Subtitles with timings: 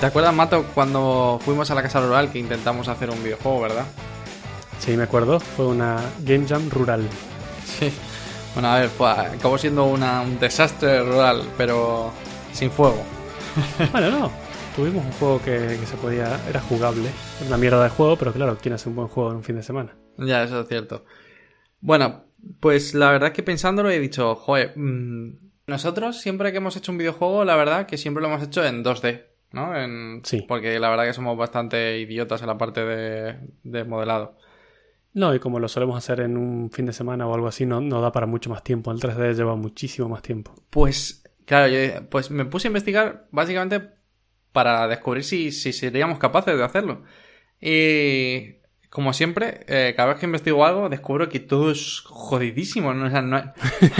[0.00, 3.84] ¿Te acuerdas, Mato, cuando fuimos a la casa rural que intentamos hacer un videojuego, verdad?
[4.78, 5.38] Sí, me acuerdo.
[5.40, 7.06] Fue una Game Jam rural.
[7.66, 7.92] Sí.
[8.54, 12.10] Bueno, a ver, fue, acabó siendo una- un desastre rural, pero
[12.52, 13.02] sin fuego.
[13.92, 14.30] Bueno, no.
[14.74, 16.40] Tuvimos un juego que, que se podía.
[16.48, 17.10] Era jugable.
[17.40, 19.56] Era una mierda de juego, pero claro, ¿quién hace un buen juego en un fin
[19.56, 19.94] de semana?
[20.16, 21.04] Ya, eso es cierto.
[21.80, 22.24] Bueno,
[22.60, 26.92] pues la verdad es que pensándolo he dicho, joder, mm, nosotros siempre que hemos hecho
[26.92, 29.76] un videojuego, la verdad que siempre lo hemos hecho en 2D, ¿no?
[29.76, 30.44] En, Sí.
[30.46, 34.36] Porque la verdad que somos bastante idiotas en la parte de, de modelado.
[35.12, 37.80] No, y como lo solemos hacer en un fin de semana o algo así, no,
[37.80, 38.92] no da para mucho más tiempo.
[38.92, 40.54] El 3D lleva muchísimo más tiempo.
[40.70, 43.82] Pues, claro, yo pues me puse a investigar básicamente
[44.52, 47.02] para descubrir si, si seríamos capaces de hacerlo.
[47.60, 48.56] Y
[48.88, 52.94] como siempre, eh, cada vez que investigo algo, descubro que todo es jodidísimo.
[52.94, 53.06] ¿no?
[53.06, 53.50] O sea, no hay-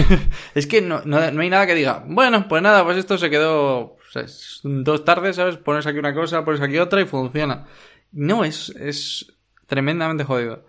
[0.54, 3.30] es que no, no- no hay nada que diga, bueno, pues nada, pues esto se
[3.30, 5.56] quedó o sea, es dos tardes, ¿sabes?
[5.56, 7.68] Pones aquí una cosa, pones aquí otra y funciona.
[8.10, 9.32] No, es, es
[9.66, 10.64] tremendamente jodido.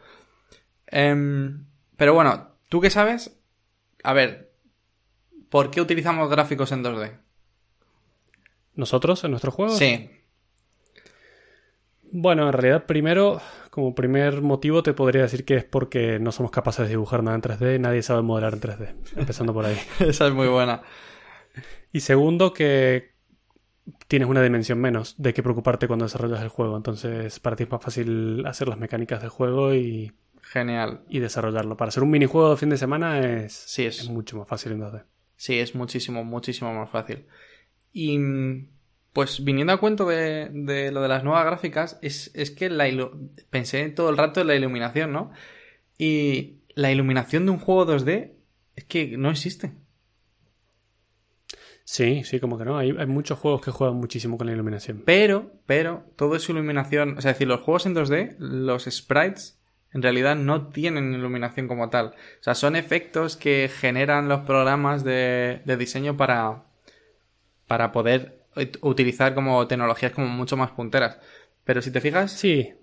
[0.86, 1.66] Em,
[1.98, 3.36] pero bueno, ¿tú qué sabes?
[4.04, 4.54] A ver,
[5.50, 7.18] ¿por qué utilizamos gráficos en 2D?
[8.76, 9.76] ¿Nosotros en nuestro juego?
[9.76, 10.08] Sí,
[12.12, 16.52] Bueno, en realidad, primero, como primer motivo, te podría decir que es porque no somos
[16.52, 18.94] capaces de dibujar nada en 3D, nadie sabe modelar en 3D.
[19.16, 19.80] Empezando por ahí.
[20.00, 20.84] esa es muy buena.
[21.92, 23.11] Y segundo, que
[24.08, 26.78] tienes una dimensión menos de qué preocuparte cuando desarrollas el juego.
[26.78, 31.02] Entonces, para ti es más fácil hacer las mecánicas del juego y, Genial.
[31.10, 31.78] y desarrollarlo.
[31.78, 34.74] Para hacer un minijuego de fin de semana es, Sí, es, es mucho más fácil
[34.74, 35.04] en 2D.
[35.36, 37.26] sí, es muchísimo, muchísimo más fácil.
[37.94, 38.18] Y
[39.14, 42.88] pues viniendo a cuento de, de lo de las nuevas gráficas, es, es que la
[42.88, 45.32] ilu- pensé todo el rato en la iluminación, ¿no?
[45.98, 48.32] Y la iluminación de un juego 2D
[48.76, 49.74] es que no existe.
[51.84, 52.78] Sí, sí, como que no.
[52.78, 55.04] Hay, hay muchos juegos que juegan muchísimo con la iluminación.
[55.06, 57.18] Pero, pero, todo es iluminación.
[57.18, 59.60] O sea, es decir, los juegos en 2D, los sprites,
[59.94, 62.08] en realidad no tienen iluminación como tal.
[62.08, 66.64] O sea, son efectos que generan los programas de, de diseño para,
[67.68, 71.18] para poder ut- utilizar como tecnologías como mucho más punteras.
[71.64, 72.74] Pero si te fijas, Sí,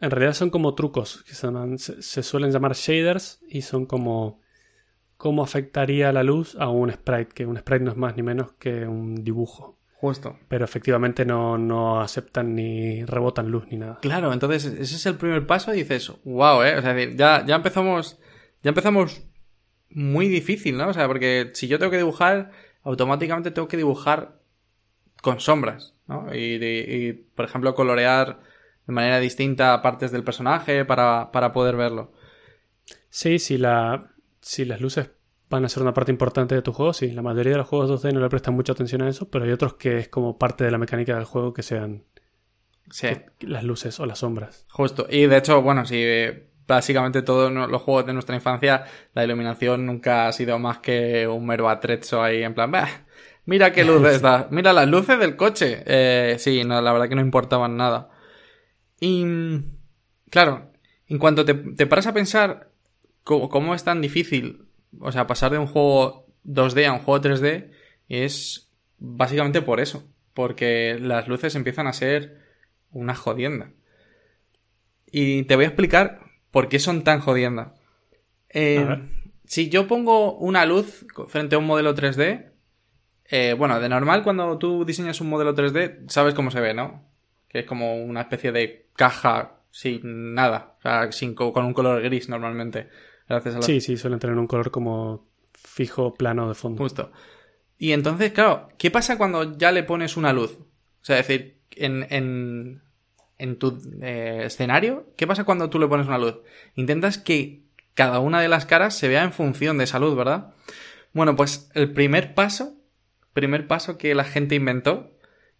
[0.00, 4.40] en realidad son como trucos, que se, se suelen llamar shaders y son como
[5.16, 8.52] cómo afectaría la luz a un sprite, que un sprite no es más ni menos
[8.58, 9.78] que un dibujo.
[9.96, 10.38] justo.
[10.48, 13.98] Pero efectivamente no, no aceptan ni rebotan luz ni nada.
[14.02, 16.76] Claro, entonces ese es el primer paso y dices, wow, eh.
[16.76, 18.18] O sea, ya, ya empezamos.
[18.62, 19.22] Ya empezamos
[19.88, 20.88] muy difícil, ¿no?
[20.88, 22.50] O sea, porque si yo tengo que dibujar,
[22.82, 24.40] automáticamente tengo que dibujar
[25.22, 26.34] con sombras, ¿no?
[26.34, 28.40] Y, y- y, por ejemplo, colorear
[28.86, 32.12] de manera distinta partes del personaje para, para poder verlo.
[33.08, 34.10] Sí, si, la,
[34.46, 35.10] si las luces
[35.48, 37.10] van a ser una parte importante de tu juego, sí.
[37.10, 39.50] La mayoría de los juegos 2D no le prestan mucha atención a eso, pero hay
[39.52, 42.04] otros que es como parte de la mecánica del juego que sean
[42.90, 43.08] Sí,
[43.40, 44.66] las luces o las sombras.
[44.70, 45.06] justo.
[45.10, 48.84] Y de hecho, bueno, si eh, básicamente todos los juegos de nuestra infancia,
[49.14, 52.88] la iluminación nunca ha sido más que un mero atrezzo ahí en plan, "Bah,
[53.46, 55.82] mira qué luces da, mira las luces del coche.
[55.86, 58.10] Eh, sí, no, la verdad que no importaban nada.
[59.00, 59.76] Y mm,
[60.30, 60.70] claro,
[61.08, 62.70] en cuanto te, te paras a pensar
[63.24, 64.66] cómo, cómo es tan difícil,
[65.00, 67.70] o sea, pasar de un juego 2D a un juego 3D,
[68.08, 70.06] es básicamente por eso.
[70.34, 72.40] Porque las luces empiezan a ser
[72.90, 73.70] una jodienda.
[75.10, 76.20] Y te voy a explicar
[76.50, 77.74] por qué son tan jodienda.
[78.48, 78.78] Eh,
[79.44, 82.50] si yo pongo una luz frente a un modelo 3D,
[83.30, 87.08] eh, bueno, de normal cuando tú diseñas un modelo 3D, sabes cómo se ve, ¿no?
[87.48, 91.74] Que es como una especie de caja sin nada, o sea, sin, co- con un
[91.74, 92.88] color gris normalmente.
[93.28, 96.82] Gracias a la Sí, sí, suelen tener un color como fijo, plano de fondo.
[96.82, 97.10] Justo.
[97.78, 100.52] Y entonces, claro, ¿qué pasa cuando ya le pones una luz?
[100.52, 102.82] O sea, es decir, en, en,
[103.38, 106.36] en tu eh, escenario, ¿qué pasa cuando tú le pones una luz?
[106.74, 110.54] Intentas que cada una de las caras se vea en función de esa luz, ¿verdad?
[111.12, 112.74] Bueno, pues el primer paso,
[113.32, 115.16] primer paso que la gente inventó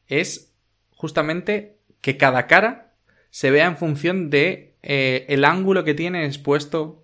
[0.07, 0.55] es
[0.91, 2.95] justamente que cada cara
[3.31, 7.04] se vea en función de eh, el ángulo que tiene expuesto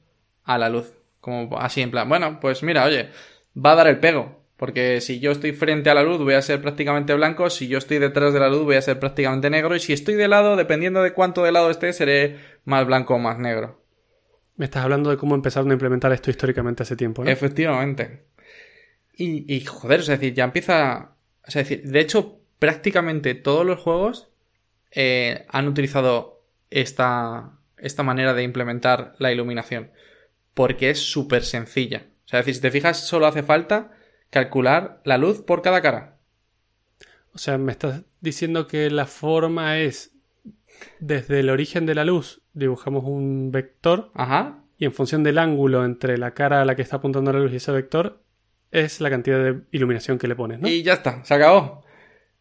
[0.54, 0.92] a la luz.
[1.20, 3.10] Como así en plan, bueno, pues mira, oye,
[3.56, 4.40] va a dar el pego.
[4.56, 7.78] Porque si yo estoy frente a la luz voy a ser prácticamente blanco, si yo
[7.78, 10.54] estoy detrás de la luz voy a ser prácticamente negro y si estoy de lado,
[10.54, 13.80] dependiendo de cuánto de lado esté, seré más blanco o más negro.
[14.56, 17.30] Me estás hablando de cómo empezaron a implementar esto históricamente hace tiempo, ¿no?
[17.30, 18.24] Efectivamente.
[19.14, 21.12] Y, y, joder, es decir, ya empieza...
[21.46, 24.28] Es decir, de hecho, prácticamente todos los juegos
[24.90, 29.90] eh, han utilizado esta, esta manera de implementar la iluminación.
[30.54, 32.06] Porque es súper sencilla.
[32.24, 33.92] O sea, es decir, si te fijas, solo hace falta
[34.30, 36.18] calcular la luz por cada cara.
[37.32, 40.12] O sea, me estás diciendo que la forma es
[40.98, 44.64] desde el origen de la luz dibujamos un vector Ajá.
[44.78, 47.52] y en función del ángulo entre la cara a la que está apuntando la luz
[47.52, 48.22] y ese vector
[48.70, 50.68] es la cantidad de iluminación que le pones, ¿no?
[50.68, 51.84] Y ya está, se acabó.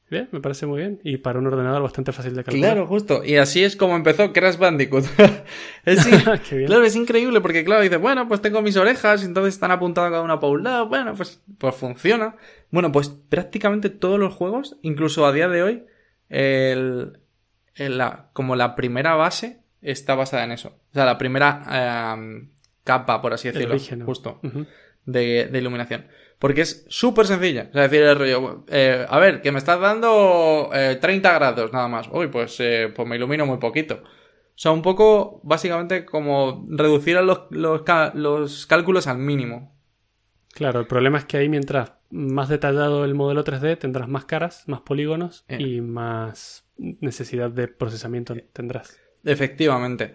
[0.10, 1.00] Bien, me parece muy bien.
[1.04, 2.72] Y para un ordenador bastante fácil de calcular.
[2.74, 3.24] Claro, justo.
[3.24, 5.06] Y así es como empezó Crash Bandicoot.
[5.86, 6.06] es,
[6.66, 10.10] claro, es increíble porque, claro, dices, bueno, pues tengo mis orejas y entonces están apuntadas
[10.12, 10.88] cada una para un lado.
[10.88, 12.36] Bueno, pues, pues funciona.
[12.72, 15.84] Bueno, pues prácticamente todos los juegos, incluso a día de hoy,
[16.30, 17.20] el,
[17.76, 20.70] el- la, como la primera base está basada en eso.
[20.92, 22.50] O sea, la primera em,
[22.84, 23.76] capa, por así El decirlo.
[23.76, 24.06] origen, ¿no?
[24.06, 24.40] Justo
[25.06, 26.06] de, de iluminación.
[26.40, 27.68] Porque es súper sencilla.
[27.70, 31.74] O sea, decir el rollo, eh, a ver, que me estás dando eh, 30 grados
[31.74, 32.08] nada más.
[32.12, 33.96] Uy, pues, eh, pues me ilumino muy poquito.
[33.96, 39.78] O sea, un poco, básicamente, como reducir a los, los, cálculos al mínimo.
[40.54, 44.64] Claro, el problema es que ahí mientras más detallado el modelo 3D tendrás más caras,
[44.68, 45.58] más polígonos Eh.
[45.60, 48.98] y más necesidad de procesamiento tendrás.
[49.26, 50.14] Efectivamente.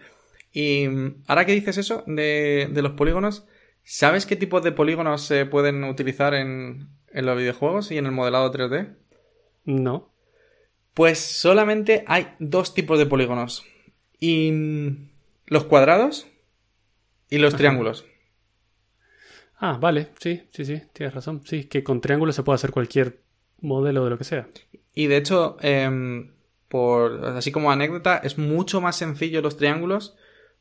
[0.53, 3.47] Y mm, ahora que dices eso de, de los polígonos,
[3.85, 8.13] ¿sabes qué tipo de polígonos se pueden utilizar en, en los videojuegos y en el
[8.13, 8.97] modelado 3D?
[9.65, 10.11] No.
[10.95, 13.65] Pues solamente hay dos tipos de polígonos.
[14.21, 14.53] Y
[15.47, 16.27] los cuadrados
[17.31, 17.59] y los Ajá.
[17.59, 18.07] triángulos.
[19.57, 21.43] Ah, vale, sí, sí, sí, tienes razón.
[21.45, 23.21] Sí, que con triángulo se puede hacer cualquier
[23.61, 24.49] modelo de lo que sea.
[24.95, 26.33] Y de hecho, em,
[26.69, 30.17] por, así como anécdota, es mucho más sencillo los triángulos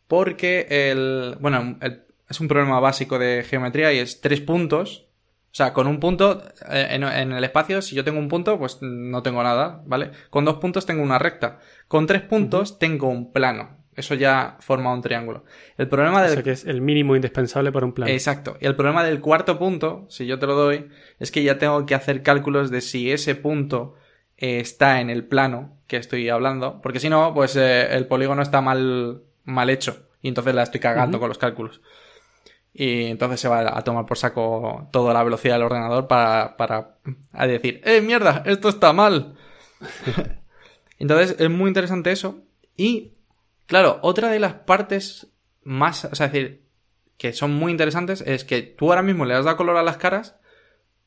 [0.08, 5.08] porque el, bueno, el- es un problema básico de geometría y es tres puntos.
[5.52, 8.58] O sea, con un punto eh, en, en el espacio, si yo tengo un punto,
[8.58, 10.12] pues no tengo nada, ¿vale?
[10.30, 11.60] Con dos puntos tengo una recta.
[11.88, 13.84] Con tres puntos tengo un plano.
[13.96, 15.46] Eso ya forma un triángulo.
[15.78, 18.10] El problema O del sea que es el mínimo indispensable para un plan.
[18.10, 18.58] Exacto.
[18.60, 21.86] Y el problema del cuarto punto, si yo te lo doy, es que ya tengo
[21.86, 23.96] que hacer cálculos de si ese punto
[24.38, 28.42] eh, está en el plano que estoy hablando, porque si no, pues eh, el polígono
[28.42, 31.81] está mal, mal hecho y entonces la estoy cagando con los cálculos.
[32.74, 36.98] Y entonces se va a tomar por saco toda la velocidad del ordenador para, para
[37.31, 38.42] a decir, ¡eh, mierda!
[38.46, 39.36] Esto está mal.
[41.00, 42.42] entonces es muy interesante eso.
[42.75, 43.14] Y,
[43.68, 45.28] claro, otra de las partes
[45.64, 46.64] más, o sea, es decir,
[47.18, 49.98] que son muy interesantes es que tú ahora mismo le has dado color a las
[49.98, 50.36] caras,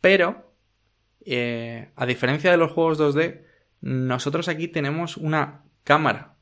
[0.01, 0.53] pero
[1.25, 3.43] eh, a diferencia de los juegos 2D,
[3.81, 6.37] nosotros aquí tenemos una cámara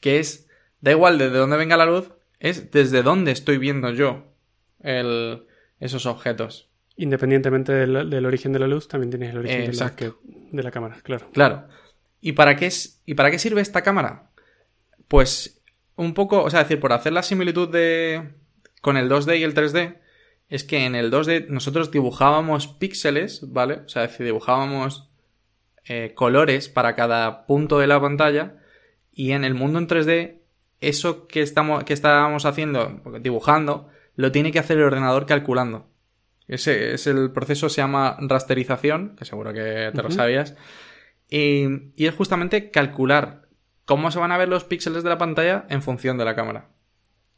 [0.00, 0.48] que es,
[0.80, 4.32] da igual desde dónde venga la luz, es desde dónde estoy viendo yo
[4.80, 5.44] el-
[5.80, 6.70] esos objetos.
[6.96, 9.94] Independientemente del, del origen de la luz, también tienes el origen de la,
[10.52, 11.30] de la cámara, claro.
[11.32, 11.68] Claro.
[12.20, 14.30] ¿Y para qué es y para qué sirve esta cámara?
[15.06, 15.62] Pues
[15.96, 18.30] un poco, o sea, decir, por hacer la similitud de
[18.80, 19.98] con el 2D y el 3D,
[20.48, 23.74] es que en el 2D nosotros dibujábamos píxeles, ¿vale?
[23.86, 25.08] O sea, decir, dibujábamos
[25.84, 28.56] eh, colores para cada punto de la pantalla
[29.12, 30.37] y en el mundo en 3D
[30.80, 35.88] eso que estamos que estábamos haciendo, dibujando, lo tiene que hacer el ordenador calculando.
[36.46, 40.54] Ese es el proceso se llama rasterización, que seguro que te lo sabías.
[41.30, 43.42] Y, y es justamente calcular
[43.84, 46.68] cómo se van a ver los píxeles de la pantalla en función de la cámara.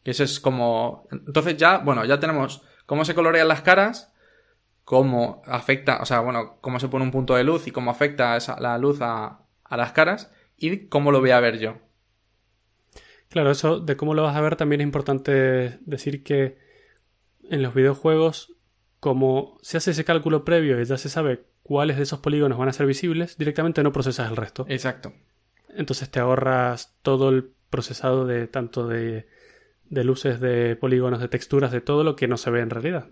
[0.04, 1.06] Y eso es como.
[1.10, 4.12] Entonces ya, bueno, ya tenemos cómo se colorean las caras,
[4.84, 8.36] cómo afecta, o sea, bueno, cómo se pone un punto de luz y cómo afecta
[8.36, 11.78] esa- la luz a, a las caras y cómo lo voy a ver yo.
[13.30, 16.58] Claro, eso de cómo lo vas a ver también es importante decir que
[17.48, 18.54] en los videojuegos,
[18.98, 22.68] como se hace ese cálculo previo y ya se sabe cuáles de esos polígonos van
[22.68, 24.66] a ser visibles, directamente no procesas el resto.
[24.68, 25.12] Exacto.
[25.68, 29.28] Entonces te ahorras todo el procesado de tanto de,
[29.88, 33.06] de luces, de polígonos, de texturas, de todo lo que no se ve en realidad.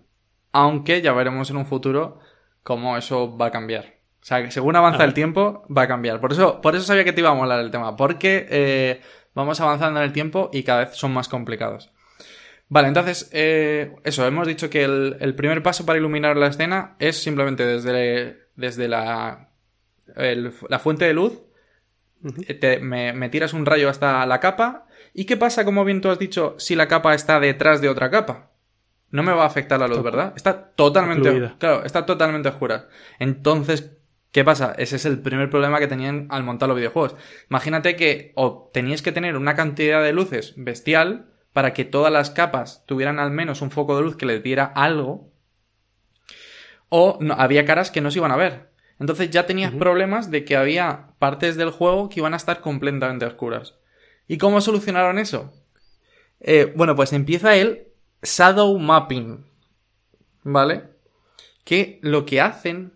[0.51, 2.19] Aunque ya veremos en un futuro
[2.63, 3.99] cómo eso va a cambiar.
[4.21, 5.05] O sea, que según avanza Ah.
[5.05, 6.19] el tiempo, va a cambiar.
[6.19, 7.95] Por eso, por eso sabía que te iba a molar el tema.
[7.95, 9.01] Porque eh,
[9.33, 11.91] vamos avanzando en el tiempo y cada vez son más complicados.
[12.67, 16.95] Vale, entonces, eh, eso, hemos dicho que el, el primer paso para iluminar la escena
[16.99, 19.49] es simplemente desde, desde la,
[20.15, 21.41] el- la fuente de luz,
[22.47, 24.85] eh, te- me, me tiras un rayo hasta la capa.
[25.13, 28.11] ¿Y qué pasa, como bien tú has dicho, si la capa está detrás de otra
[28.11, 28.51] capa?
[29.09, 30.33] No me va a afectar la luz, ¿verdad?
[30.35, 32.89] Está totalmente, claro, está totalmente oscura.
[33.17, 33.91] Entonces,
[34.31, 34.73] ¿qué pasa?
[34.77, 37.15] Ese es el primer problema que tenían al montar los videojuegos.
[37.49, 42.29] Imagínate que o tenías que tener una cantidad de luces bestial para que todas las
[42.29, 45.31] capas tuvieran al menos un foco de luz que les diera algo.
[46.89, 48.69] O no, había caras que no se iban a ver.
[48.99, 53.25] Entonces ya tenías problemas de que había partes del juego que iban a estar completamente
[53.25, 53.75] oscuras.
[54.27, 55.53] ¿Y cómo solucionaron eso?
[56.39, 57.87] Eh, bueno, pues empieza el
[58.21, 59.45] Shadow Mapping.
[60.43, 60.83] ¿Vale?
[61.63, 62.93] Que lo que hacen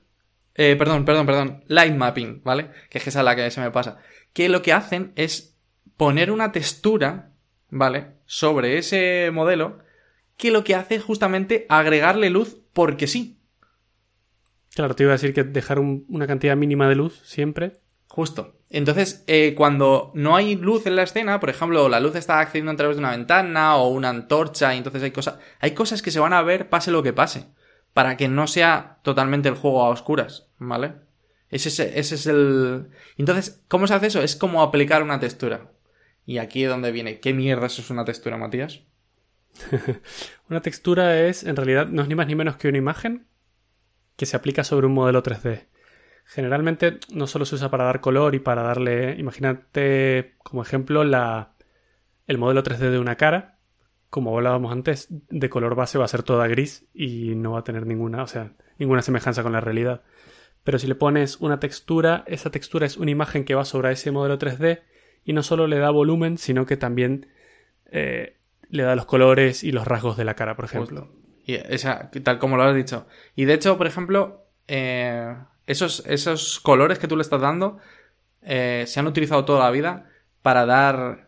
[0.55, 2.69] eh, perdón, perdón, perdón, light mapping, ¿vale?
[2.89, 3.97] Que es esa es la que se me pasa.
[4.33, 5.55] Que lo que hacen es
[5.97, 7.31] poner una textura,
[7.69, 8.07] ¿vale?
[8.25, 9.79] Sobre ese modelo,
[10.37, 13.39] que lo que hace es justamente agregarle luz porque sí.
[14.75, 17.79] Claro, te iba a decir que dejar un- una cantidad mínima de luz siempre.
[18.07, 18.59] Justo.
[18.69, 22.71] Entonces, eh, cuando no hay luz en la escena, por ejemplo, la luz está accediendo
[22.71, 26.09] a través de una ventana o una antorcha, y entonces hay cosas, hay cosas que
[26.11, 27.45] se van a ver pase lo que pase,
[27.93, 30.95] para que no sea totalmente el juego a oscuras, ¿vale?
[31.49, 32.89] Ese es, el...
[33.15, 34.21] Entonces, ¿cómo se hace eso?
[34.23, 35.71] Es como aplicar una textura.
[36.25, 37.19] Y aquí es donde viene.
[37.19, 38.81] ¿Qué mierda es una textura, Matías?
[40.49, 43.27] Una textura es, en realidad, no es ni más ni menos que una imagen
[44.15, 45.67] que se aplica sobre un modelo 3D.
[46.25, 51.53] Generalmente no solo se usa para dar color y para darle, imagínate como ejemplo la,
[52.25, 53.52] el modelo 3D de una cara,
[54.13, 57.63] como hablábamos antes, de color base va a ser toda gris y no va a
[57.63, 60.03] tener ninguna, o sea, ninguna semejanza con la realidad.
[60.63, 64.11] Pero si le pones una textura, esa textura es una imagen que va sobre ese
[64.11, 64.81] modelo 3D
[65.25, 67.25] y no solo le da volumen, sino que también
[67.87, 68.37] eh,
[68.69, 71.09] le da los colores y los rasgos de la cara, por ejemplo.
[71.43, 73.07] Y esa, tal como lo has dicho.
[73.35, 77.79] Y de hecho, por ejemplo, eh, esos, esos colores que tú le estás dando
[78.43, 80.07] eh, se han utilizado toda la vida
[80.43, 81.22] para dar,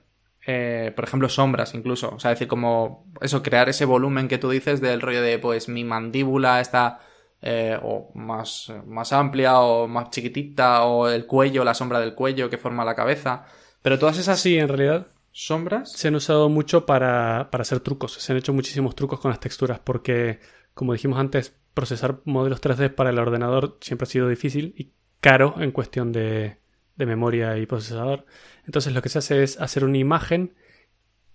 [0.46, 2.10] eh, por ejemplo, sombras incluso.
[2.16, 5.68] O sea, decir, como eso, crear ese volumen que tú dices del rollo de, pues,
[5.70, 7.00] mi mandíbula está
[7.42, 12.50] eh, o más, más amplia o más chiquitita o el cuello, la sombra del cuello
[12.50, 13.46] que forma la cabeza.
[13.82, 15.92] Pero todas esas Sí, en realidad sombras...
[15.92, 18.14] se han usado mucho para, para hacer trucos.
[18.14, 20.40] Se han hecho muchísimos trucos con las texturas porque,
[20.74, 25.56] como dijimos antes, procesar modelos 3D para el ordenador siempre ha sido difícil y caro
[25.60, 26.60] en cuestión de,
[26.96, 28.26] de memoria y procesador.
[28.66, 30.54] Entonces lo que se hace es hacer una imagen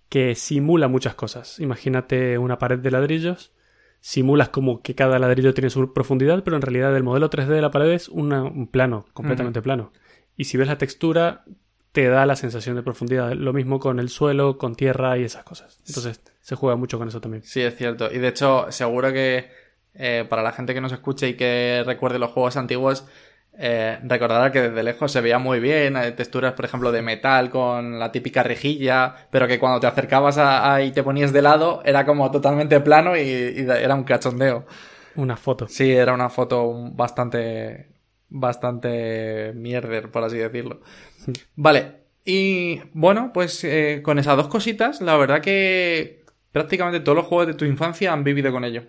[0.09, 1.59] que simula muchas cosas.
[1.59, 3.53] Imagínate una pared de ladrillos,
[4.01, 7.61] simulas como que cada ladrillo tiene su profundidad, pero en realidad el modelo 3D de
[7.61, 9.93] la pared es una- un plano, completamente plano.
[10.35, 11.45] Y si ves la textura,
[11.91, 13.33] te da la sensación de profundidad.
[13.33, 15.77] Lo mismo con el suelo, con tierra y esas cosas.
[15.87, 17.43] Entonces se juega mucho con eso también.
[17.43, 18.11] Sí, es cierto.
[18.11, 19.49] Y de hecho, seguro que
[19.93, 23.05] eh, para la gente que nos escuche y que recuerde los juegos antiguos,
[23.57, 27.99] eh, recordará que desde lejos se veía muy bien, texturas, por ejemplo, de metal con
[27.99, 31.81] la típica rejilla, pero que cuando te acercabas a, a- y te ponías de lado
[31.85, 34.65] era como totalmente plano y, y era un cachondeo.
[35.15, 35.67] Una foto.
[35.67, 37.89] Sí, era una foto bastante,
[38.29, 40.81] bastante mierder, por así decirlo.
[41.55, 47.25] Vale, y bueno, pues eh, con esas dos cositas, la verdad que prácticamente todos los
[47.25, 48.83] juegos de tu infancia han vivido con ello.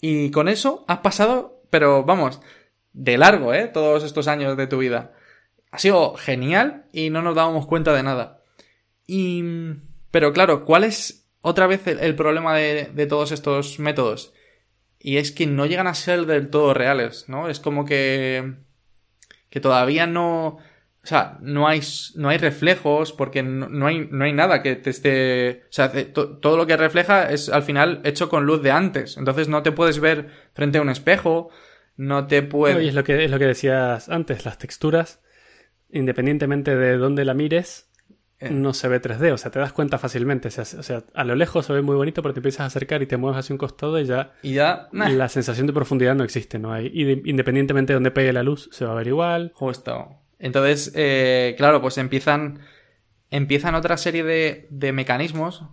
[0.00, 2.40] Y con eso has pasado, pero vamos,
[2.92, 3.68] de largo, ¿eh?
[3.68, 5.12] Todos estos años de tu vida.
[5.70, 8.42] Ha sido genial y no nos dábamos cuenta de nada.
[9.06, 9.42] Y...
[10.10, 14.34] Pero claro, ¿cuál es otra vez el, problema de, todos estos métodos?
[14.98, 17.48] Y es que no llegan a ser del todo reales, ¿no?
[17.48, 18.54] Es como que...
[19.48, 20.58] que todavía no...
[21.02, 21.80] O sea, no hay,
[22.16, 25.62] no hay reflejos porque no, hay, no hay nada que te esté...
[25.70, 29.16] O sea, to- todo lo que refleja es al final hecho con luz de antes.
[29.16, 31.50] Entonces no te puedes ver frente a un espejo,
[32.00, 35.20] no te No, y es lo que es lo que decías antes, las texturas,
[35.90, 37.88] independientemente de dónde la mires,
[38.42, 38.48] Eh.
[38.50, 40.48] no se ve 3D, o sea, te das cuenta fácilmente.
[40.48, 42.64] O sea, o sea, a lo lejos se ve muy bonito, pero te empiezas a
[42.66, 44.88] acercar y te mueves hacia un costado y ya Y ya...
[44.92, 46.90] nah, la sensación de profundidad no existe, no hay.
[47.26, 49.52] Independientemente de dónde pegue la luz, se va a ver igual.
[49.54, 50.16] Justo.
[50.38, 52.60] Entonces, eh, claro, pues empiezan.
[53.30, 55.64] Empiezan otra serie de, de mecanismos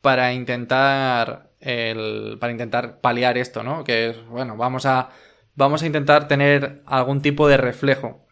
[0.00, 1.50] para intentar.
[1.58, 3.82] El, para intentar paliar esto, ¿no?
[3.84, 5.10] Que es, bueno, vamos a.
[5.54, 8.26] Vamos a intentar tener algún tipo de reflejo.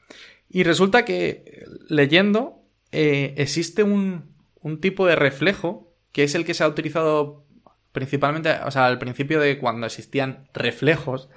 [0.49, 2.62] Y resulta que, leyendo,
[2.93, 7.47] eh, existe un, un tipo de reflejo que es el que se ha utilizado
[7.93, 11.29] principalmente, o sea, al principio de cuando existían reflejos,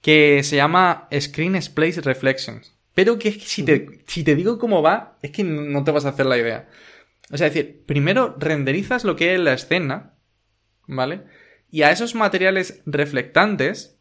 [0.00, 2.74] que se llama Screen Space Reflections.
[2.94, 5.90] Pero que es que si te, si te digo cómo va, es que no te
[5.90, 6.68] vas a hacer la idea.
[7.32, 10.14] O sea, es decir, primero renderizas lo que es la escena,
[10.86, 11.22] ¿vale?
[11.70, 13.93] Y a esos materiales reflectantes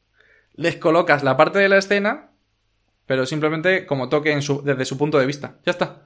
[0.55, 2.31] les colocas la parte de la escena,
[3.05, 5.57] pero simplemente como toque en su, desde su punto de vista.
[5.65, 6.03] Ya está.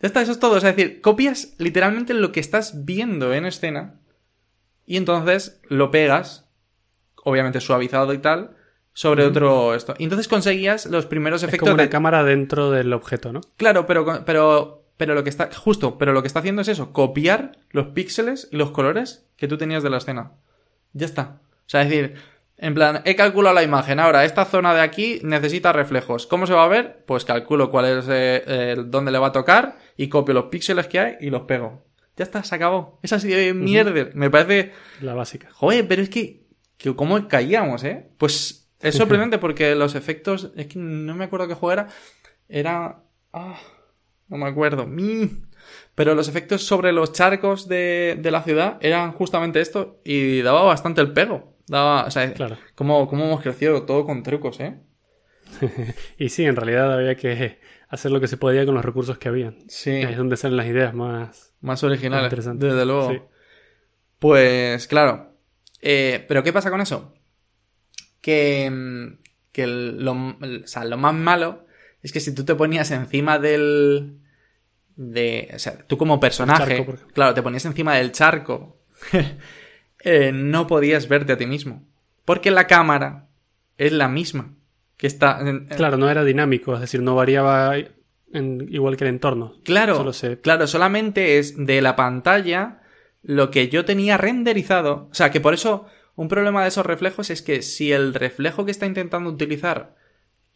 [0.00, 0.56] Ya está, eso es todo.
[0.56, 4.00] Es decir, copias literalmente lo que estás viendo en escena
[4.86, 6.50] y entonces lo pegas,
[7.22, 8.56] obviamente suavizado y tal,
[8.92, 9.94] sobre otro esto.
[9.98, 11.88] Y entonces conseguías los primeros Es efectos como una de...
[11.88, 13.40] cámara dentro del objeto, ¿no?
[13.56, 16.92] Claro, pero, pero, pero lo que está, justo, pero lo que está haciendo es eso,
[16.92, 20.32] copiar los píxeles y los colores que tú tenías de la escena.
[20.92, 21.40] Ya está.
[21.66, 22.14] O sea, es decir,
[22.56, 23.98] en plan, he calculado la imagen.
[23.98, 26.26] Ahora, esta zona de aquí necesita reflejos.
[26.26, 27.04] ¿Cómo se va a ver?
[27.06, 31.00] Pues calculo cuál es, eh, dónde le va a tocar y copio los píxeles que
[31.00, 31.84] hay y los pego.
[32.16, 33.00] Ya está, se acabó.
[33.02, 34.10] Es así de mierda.
[34.14, 35.48] Me parece, La básica.
[35.52, 36.46] Joder, pero es que,
[36.76, 38.08] que ¿cómo caíamos, eh?
[38.18, 40.52] Pues Es sorprendente porque los efectos.
[40.54, 41.88] Es que no me acuerdo qué juego era.
[42.48, 43.02] Era.
[43.32, 43.58] Ah,
[44.28, 44.86] no me acuerdo.
[44.86, 45.48] Mm.
[45.96, 50.62] Pero los efectos sobre los charcos de, de la ciudad eran justamente esto y daba
[50.62, 51.53] bastante el pego.
[51.66, 52.56] Daba, o sea, Claro.
[52.74, 54.78] cómo, cómo hemos crecido todo con trucos, ¿eh?
[56.18, 59.28] Y sí, en realidad había que hacer lo que se podía con los recursos que
[59.28, 59.58] habían.
[59.68, 61.54] Sí, Ahí es donde salen las ideas más...
[61.60, 62.66] más originales, interesante.
[62.66, 63.10] desde luego.
[63.12, 63.18] Sí.
[64.18, 65.36] Pues claro.
[65.80, 67.14] Eh, Pero ¿qué pasa con eso?
[68.20, 69.18] Que, mm,
[69.52, 71.66] que lo, o sea, lo más malo
[72.02, 74.18] es que si tú te ponías encima del...
[74.96, 78.78] De, o sea, tú como personaje, charco, claro, te ponías encima del charco,
[80.04, 81.82] eh, no podías verte a ti mismo.
[82.24, 83.26] Porque la cámara
[83.78, 84.54] es la misma
[84.96, 85.40] que está...
[85.40, 89.54] en- en- Claro, no era dinámico, es decir, no variaba en- igual que el entorno.
[89.64, 92.80] Claro, Solo se- claro, solamente es de la pantalla
[93.22, 95.08] lo que yo tenía renderizado.
[95.10, 98.64] O sea, que por eso un problema de esos reflejos es que si el reflejo
[98.64, 99.96] que está intentando utilizar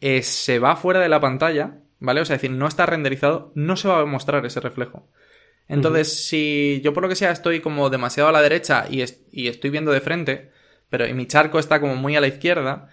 [0.01, 2.21] eh, se va fuera de la pantalla, ¿vale?
[2.21, 5.09] O sea, es decir, no está renderizado, no se va a mostrar ese reflejo.
[5.69, 9.47] Entonces, si yo por lo que sea estoy como demasiado a la derecha y, y
[9.47, 10.51] estoy viendo de frente,
[10.89, 12.89] pero y mi charco está como muy a la izquierda,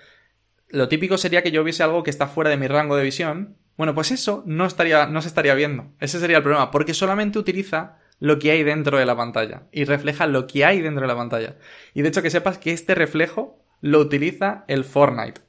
[0.68, 3.56] lo típico sería que yo viese algo que está fuera de mi rango de visión.
[3.76, 5.92] Bueno, pues eso no estaría, no se estaría viendo.
[6.00, 9.84] Ese sería el problema, porque solamente utiliza lo que hay dentro de la pantalla y
[9.84, 11.56] refleja lo que hay dentro de la pantalla.
[11.94, 15.45] Y de hecho que sepas que este reflejo lo utiliza el Fortnite.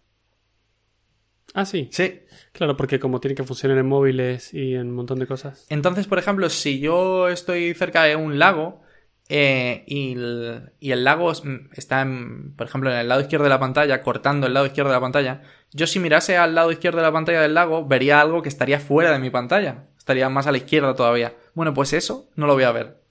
[1.59, 1.89] Ah, sí.
[1.91, 2.19] Sí.
[2.51, 5.65] Claro, porque como tiene que funcionar en móviles y en un montón de cosas.
[5.69, 8.81] Entonces, por ejemplo, si yo estoy cerca de un lago
[9.27, 11.41] eh, y, el, y el lago es-
[11.73, 14.91] está, en, por ejemplo, en el lado izquierdo de la pantalla, cortando el lado izquierdo
[14.91, 18.21] de la pantalla, yo si mirase al lado izquierdo de la pantalla del lago, vería
[18.21, 19.85] algo que estaría fuera de mi pantalla.
[19.97, 21.33] Estaría más a la izquierda todavía.
[21.55, 23.01] Bueno, pues eso no lo voy a ver.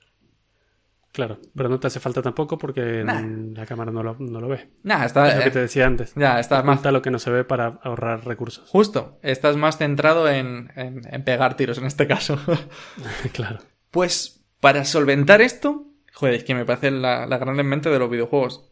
[1.17, 3.23] Claro, pero no te hace falta tampoco porque Nah.
[3.55, 4.69] la cámara no lo, no lo ve.
[4.83, 5.29] Nada, está...
[5.31, 6.13] Es lo que eh, te decía antes.
[6.15, 6.85] ya, estás más...
[6.85, 8.69] Lo que no se ve para ahorrar recursos.
[8.69, 12.39] Justo, estás más centrado en, en- en pegar tiros en este caso.
[13.33, 13.61] claro.
[13.91, 18.11] Pues para solventar esto, joder, es que me parece la, la gran mente de los
[18.11, 18.71] videojuegos.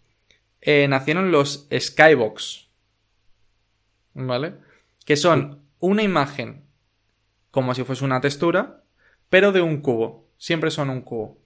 [0.61, 2.68] Eh, nacieron los Skybox.
[4.12, 4.57] ¿Vale?
[5.07, 6.66] Que son una imagen
[7.50, 8.83] como si fuese una textura,
[9.30, 10.28] pero de un cubo.
[10.37, 11.38] Siempre son un cubo.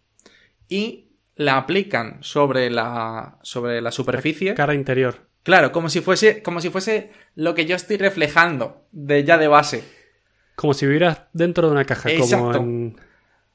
[0.68, 4.54] Y la aplican sobre la, sobre la superficie.
[4.54, 5.28] Cara interior.
[5.44, 9.48] Claro, como si fuese, como si fuese lo que yo estoy reflejando de ya de
[9.48, 9.84] base.
[10.56, 12.10] Como si vivieras dentro de una caja.
[12.10, 12.58] Como Exacto.
[12.58, 12.96] en...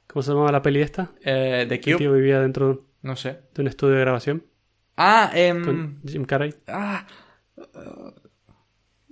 [0.07, 1.11] ¿Cómo se llamaba la peli esta?
[1.23, 1.95] Eh, de El Cube.
[1.97, 3.41] tío vivía dentro de un- No sé.
[3.53, 4.45] de un estudio de grabación
[4.95, 6.53] Ah, em, con Jim Carrey.
[6.67, 7.05] Ah.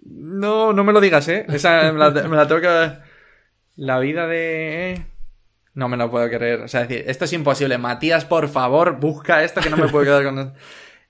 [0.03, 1.45] No, no me lo digas, ¿eh?
[1.49, 2.91] Esa me la, me la tengo que...
[3.77, 5.05] La vida de...
[5.73, 6.61] No me lo puedo creer.
[6.61, 7.77] O sea, es decir, esto es imposible.
[7.77, 10.53] Matías, por favor, busca esto que no me puedo quedar con...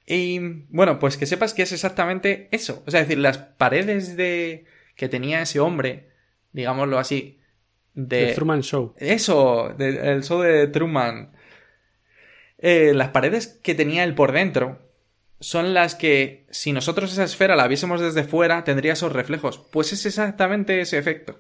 [0.06, 2.84] Y bueno, pues que sepas que es exactamente eso.
[2.86, 4.66] O sea, es decir, las paredes de...
[4.96, 6.10] que tenía ese hombre,
[6.52, 7.40] digámoslo así,
[7.94, 8.28] de...
[8.28, 8.94] The Truman Show.
[8.98, 11.32] Eso, de- el show de Truman.
[12.58, 14.80] Eh, las paredes que tenía él por dentro
[15.40, 19.58] son las que, si nosotros esa esfera la viésemos desde fuera, tendría esos reflejos.
[19.58, 21.40] Pues es exactamente ese efecto.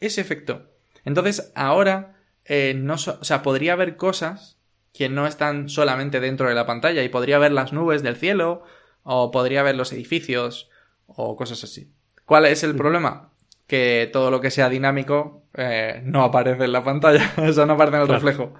[0.00, 0.72] Ese efecto.
[1.04, 4.58] Entonces, ahora, eh, no so- o sea, podría haber cosas
[4.92, 8.62] que no están solamente dentro de la pantalla y podría ver las nubes del cielo
[9.02, 10.70] o podría ver los edificios
[11.06, 11.90] o cosas así.
[12.24, 13.30] ¿Cuál es el problema?
[13.66, 17.74] Que todo lo que sea dinámico eh, no aparece en la pantalla, o sea, no
[17.74, 18.20] aparece en el Claro.
[18.24, 18.54] reflejo.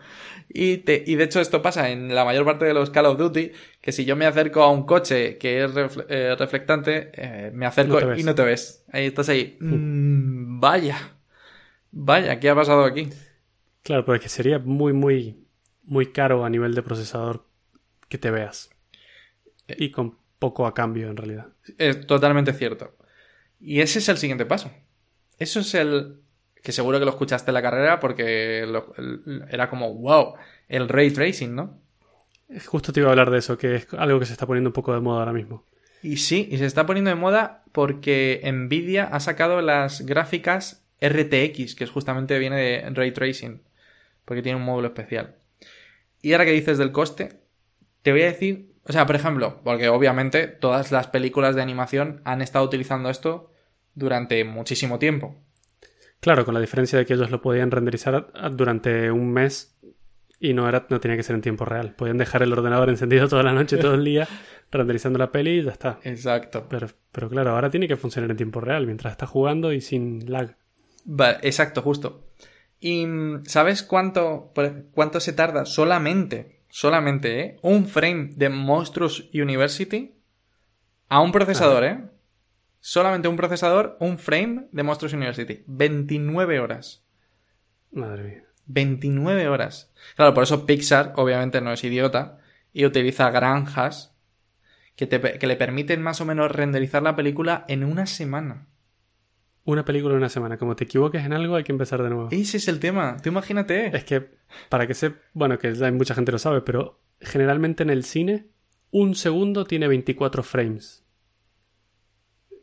[0.49, 3.19] Y, te- y de hecho esto pasa en la mayor parte de los Call of
[3.19, 5.71] Duty, que si yo me acerco a un coche que es
[6.09, 8.85] eh, reflectante, eh, me acerco No y no te ves.
[8.93, 9.57] Ahí estás ahí.
[9.61, 10.97] Mm, vaya.
[11.93, 13.09] Vaya, ¿qué ha pasado aquí?
[13.85, 15.47] Claro, pero es que sería muy, muy,
[15.85, 17.47] muy caro a nivel de procesador
[18.09, 18.71] que te veas.
[19.69, 21.47] Y con poco a cambio, en realidad.
[21.79, 22.97] Es totalmente cierto.
[23.61, 24.73] Y ese es el siguiente paso.
[25.39, 26.21] Eso es el...
[26.63, 30.35] Que seguro que lo escuchaste en la carrera porque lo- el- era como, wow,
[30.69, 31.79] el ray tracing, ¿no?
[32.67, 34.75] Justo te iba a hablar de eso, que es algo que se está poniendo un
[34.75, 35.67] poco de moda ahora mismo.
[36.03, 41.75] Y sí, y se está poniendo de moda porque Nvidia ha sacado las gráficas RTX,
[41.75, 43.63] que es justamente viene de ray tracing,
[44.25, 45.37] porque tiene un módulo especial.
[46.23, 47.41] Y ahora que dices del coste,
[48.03, 52.21] te voy a decir, o sea, por ejemplo, porque obviamente todas las películas de animación
[52.25, 53.51] han estado utilizando esto
[53.95, 55.37] durante muchísimo tiempo.
[56.21, 59.77] Claro, con la diferencia de que ellos lo podían renderizar durante un mes
[60.41, 61.95] y no, era, no tenía que ser en tiempo real.
[61.95, 64.29] Podían dejar el ordenador encendido toda la noche, todo el día,
[64.71, 65.99] renderizando la peli y ya está.
[66.03, 66.67] Exacto.
[66.69, 70.31] Pero, pero claro, ahora tiene que funcionar en tiempo real mientras está jugando y sin
[70.31, 70.57] lag.
[71.43, 72.27] Exacto, justo.
[72.87, 73.07] ¿Y
[73.47, 74.53] sabes cuánto,
[74.93, 77.57] cuánto se tarda solamente, solamente, ¿eh?
[77.63, 80.15] Un frame de Monstrous University
[81.09, 82.05] A un procesador, ¿eh?
[82.81, 85.65] Solamente un procesador, un frame de Monsters University.
[85.67, 87.03] 29 horas.
[87.91, 88.43] Madre mía.
[88.67, 89.91] 29 horas.
[90.17, 92.37] Claro, por eso Pixar obviamente no es idiota
[92.75, 94.15] y utiliza granjas
[94.97, 98.67] que, te- que le permiten más o menos renderizar la película en una semana.
[99.65, 100.59] Una película en una semana.
[100.59, 102.29] Como te equivoques en algo, hay que empezar de nuevo.
[102.31, 103.17] Ese es el tema.
[103.23, 103.97] Tú imagínate.
[103.97, 104.31] Es que,
[104.69, 105.15] para que se...
[105.33, 108.47] Bueno, que ya mucha gente lo sabe, pero generalmente en el cine,
[108.91, 111.05] un segundo tiene 24 frames.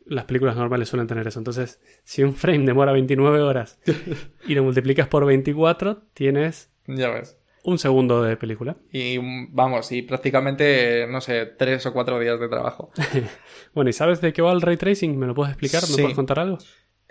[0.06, 1.38] Las películas normales suelen tener eso.
[1.40, 3.80] Entonces, si un frame demora 29 horas
[4.46, 7.36] y lo multiplicas por 24, tienes Ya ves.
[7.64, 8.76] un segundo de película.
[8.92, 9.18] Y
[9.50, 12.92] vamos, y prácticamente, no sé, tres o cuatro días de trabajo.
[13.74, 15.18] Bueno, ¿y sabes de qué va el ray tracing?
[15.18, 15.80] ¿Me lo puedes explicar?
[15.82, 16.02] ¿Me Sí.
[16.02, 16.58] puedes contar algo?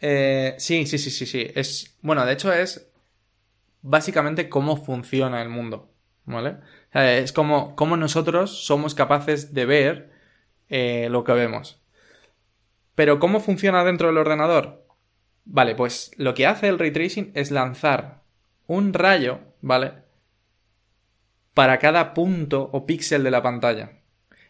[0.02, 1.48] Eh, sí, sí, sí, sí, sí.
[1.56, 2.92] Es, bueno, de hecho es
[3.82, 5.92] básicamente cómo funciona el mundo,
[6.26, 6.58] ¿vale?
[6.94, 10.12] Es como, cómo nosotros somos capaces de ver
[10.70, 11.82] eh, lo que vemos.
[12.96, 14.86] Pero ¿cómo funciona dentro del ordenador?
[15.46, 18.24] Vale, pues lo que hace el ray tracing es lanzar
[18.68, 19.94] un rayo, ¿vale?
[21.54, 24.01] Para cada punto o píxel de la pantalla.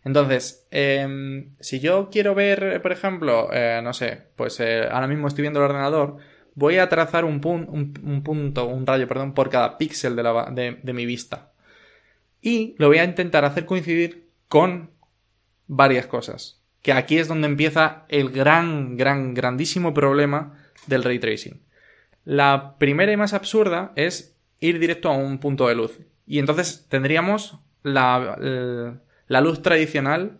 [0.03, 5.27] Entonces, em, si yo quiero ver, por ejemplo, eh, no sé, pues eh, ahora mismo
[5.27, 6.17] estoy viendo el ordenador,
[6.55, 11.05] voy a trazar un, un- un punto, un rayo, perdón, por cada píxel de, mi
[11.05, 11.51] vista.
[12.41, 14.89] Y lo voy a intentar hacer coincidir con
[15.67, 16.59] varias cosas.
[16.81, 21.61] Que aquí es donde empieza el gran, gran, grandísimo problema del ray tracing.
[22.25, 25.99] La primera y más absurda es ir directo a un punto de luz.
[26.25, 28.35] Y entonces tendríamos la,
[29.31, 30.37] la luz tradicional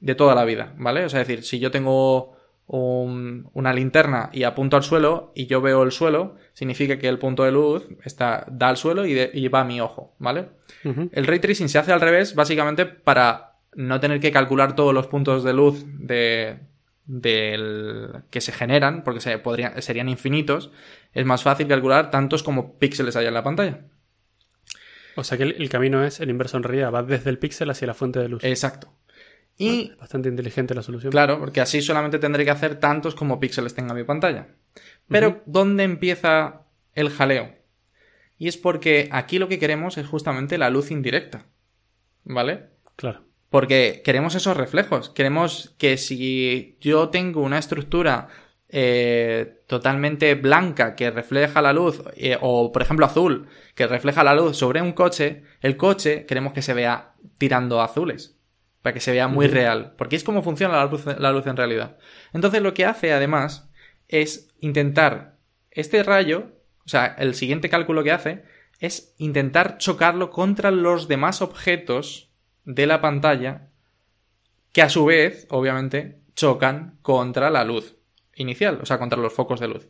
[0.00, 1.04] de toda la vida, ¿vale?
[1.04, 2.36] O sea, es decir, si yo tengo
[2.66, 7.18] un- una linterna y apunto al suelo y yo veo el suelo, significa que el
[7.18, 10.50] punto de luz está, da al suelo y, de- y va a mi ojo, ¿vale?
[11.12, 15.06] El ray tracing se hace al revés, básicamente para no tener que calcular todos los
[15.06, 16.58] puntos de luz de,
[17.06, 20.70] del- que se generan, porque se podrían, serían infinitos.
[21.14, 23.80] Es más fácil calcular tantos como píxeles hay en la pantalla.
[25.18, 26.92] O sea que el, el camino es el inverso en realidad.
[26.92, 28.44] Va desde el píxel hacia la fuente de luz.
[28.44, 28.92] Exacto.
[29.58, 31.10] Y Bastante inteligente la solución.
[31.10, 34.46] Claro, porque así solamente tendré que hacer tantos como píxeles tenga mi pantalla.
[35.08, 36.62] Pero, ¿dónde empieza
[36.94, 37.56] el jaleo?
[38.38, 41.46] Y es porque aquí lo que queremos es justamente la luz indirecta.
[42.22, 42.68] ¿Vale?
[42.94, 43.24] Claro.
[43.50, 45.10] Porque queremos esos reflejos.
[45.10, 48.28] Queremos que si yo tengo una estructura
[48.70, 54.34] eh, totalmente blanca que refleja la luz, eh, o por ejemplo azul, que refleja la
[54.34, 58.34] luz sobre un coche, el coche queremos que se vea tirando azules.
[58.82, 59.94] Para que se vea muy real.
[59.98, 61.98] Porque es como funciona la luz, la luz en realidad.
[62.32, 63.68] Entonces lo que hace además
[64.06, 65.36] es intentar
[65.70, 66.52] este rayo,
[66.86, 68.44] o sea, el siguiente cálculo que hace
[68.78, 72.30] es intentar chocarlo contra los demás objetos
[72.64, 73.68] de la pantalla
[74.72, 77.97] que a su vez, obviamente, chocan contra la luz
[78.38, 79.88] inicial, o sea, contra los focos de luz.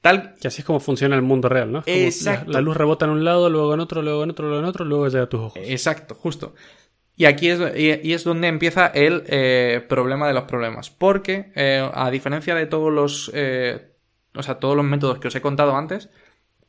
[0.00, 1.82] Tal Que así es como funciona el mundo real, ¿no?
[1.84, 2.50] Exacto.
[2.50, 4.68] La, la luz rebota en un lado, luego en otro, luego en otro, luego en
[4.68, 5.62] otro, luego llega a tus ojos.
[5.62, 6.54] Exacto, justo.
[7.16, 10.88] Y aquí es, y, y es donde empieza el eh, problema de los problemas.
[10.88, 13.30] Porque, eh, a diferencia de todos los.
[13.34, 13.92] eh,
[14.34, 16.08] o sea, todos los métodos que os he contado antes,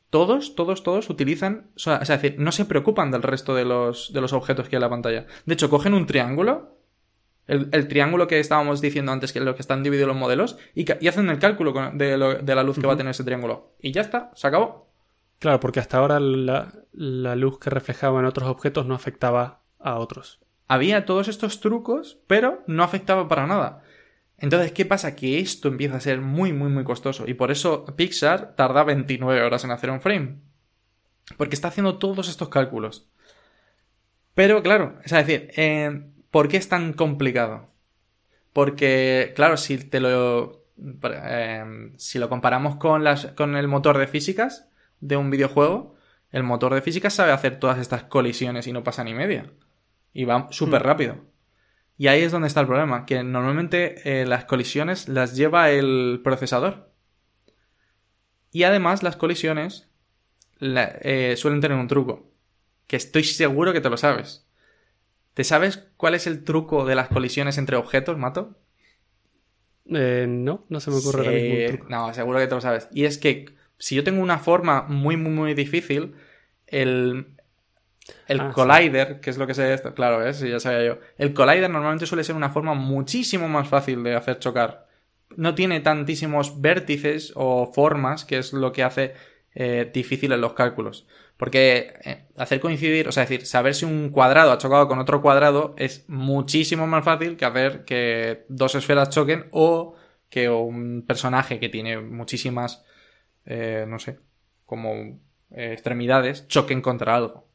[0.10, 1.72] todos, todos, todos utilizan.
[1.78, 4.76] O sea, es decir, no se preocupan del resto de los, de los objetos que
[4.76, 5.26] hay en la pantalla.
[5.46, 6.81] De hecho, cogen un triángulo.
[7.52, 10.58] El, el triángulo que estábamos diciendo antes, que es lo que están divididos los modelos,
[10.74, 13.74] y, hacen el cálculo de, lo- de la luz que va a tener ese triángulo.
[13.82, 14.90] Y ya está, se acabó.
[15.40, 19.98] Claro, porque hasta ahora la, la luz que reflejaba en otros objetos no afectaba a
[20.00, 20.40] otros.
[20.68, 23.84] había todos estos trucos, pero no afectaba para nada.
[24.38, 25.16] Entonces, ¿qué pasa?
[25.16, 27.26] Que esto empieza a ser muy, muy, muy costoso.
[27.28, 30.38] Y por eso Pixar tarda 29 horas en hacer un frame.
[31.38, 33.08] Porque está haciendo todos estos cálculos.
[34.34, 37.70] Pero claro, es decir, eh, ¿por qué es tan complicado?
[38.54, 40.66] Porque, claro, si te lo.
[41.04, 45.96] eh, si lo comparamos con, las, con el motor de físicas de un videojuego,
[46.32, 49.52] el motor de físicas sabe hacer todas estas colisiones y no pasa ni media.
[50.14, 50.86] Y va súper Hmm.
[50.86, 51.18] rápido.
[51.98, 56.22] Y ahí es donde está el problema, que normalmente eh, las colisiones las lleva el
[56.24, 56.92] procesador.
[58.52, 59.90] Y además las colisiones
[60.60, 62.32] la- eh, suelen tener un truco,
[62.88, 64.48] que estoy seguro que te lo sabes.
[65.34, 68.58] ¿Te sabes cuál es el truco de las colisiones entre objetos, Mato?
[69.86, 71.86] Eh, no, no se me ocurre ahora mismo un Sí, truco.
[71.90, 72.88] No, seguro que te lo sabes.
[72.92, 76.16] Y es que si yo tengo una forma muy, muy, muy difícil,
[76.68, 77.36] el,
[78.28, 78.62] el Ah, sí.
[78.66, 80.34] collider, que es lo que sé esto, claro, ¿eh?
[80.34, 81.00] Sí, ya sabía yo.
[81.18, 84.88] El collider normalmente suele ser una forma muchísimo más fácil de hacer chocar.
[85.38, 89.14] No tiene tantísimos vértices o formas, que es lo que hace
[89.54, 91.08] eh, difíciles los cálculos.
[91.38, 95.22] Porque eh, hacer coincidir, o sea, decir, saber si un cuadrado ha chocado con otro
[95.22, 99.96] cuadrado es muchísimo más fácil que hacer que dos esferas choquen o
[100.30, 102.86] que un personaje que tiene muchísimas,
[103.46, 104.20] eh, no sé,
[104.66, 105.20] como
[105.52, 107.48] eh, extremidades choquen contra algo.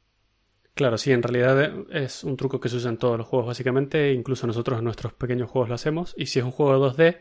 [0.74, 4.12] Claro, sí, en realidad es un truco que se usa en todos los juegos, básicamente.
[4.12, 6.14] Incluso nosotros en nuestros pequeños juegos lo hacemos.
[6.18, 7.18] Y si es un juego 2D,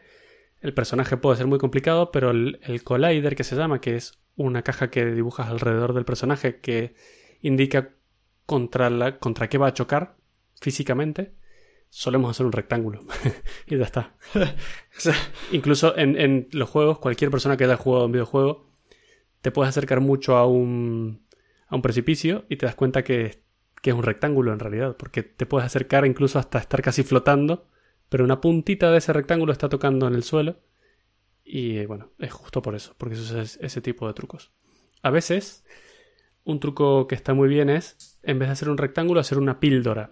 [0.59, 4.61] el personaje puede ser muy complicado, pero el, collider que se llama, que es una
[4.61, 6.95] caja que dibujas alrededor del personaje que
[7.41, 7.89] indica
[8.45, 10.17] contra, la, contra qué va a chocar
[10.59, 11.33] físicamente,
[11.89, 13.03] solemos hacer un rectángulo.
[13.67, 14.15] y ya está.
[15.51, 18.71] Incluso en, en, los juegos, cualquier persona que haya jugado un videojuego,
[19.41, 21.25] te puedes acercar mucho a un,
[21.67, 23.45] a un precipicio y te das cuenta que
[23.85, 27.67] que es un rectángulo en realidad, porque te puedes acercar incluso hasta estar casi flotando,
[28.09, 30.57] pero una puntita de ese rectángulo está tocando en el suelo.
[31.47, 34.51] Y bueno, es justo por eso, porque eso es ese tipo de trucos.
[35.03, 35.63] A veces,
[36.43, 39.59] un truco que está muy bien es, en vez de hacer un rectángulo, hacer una
[39.59, 40.11] píldora.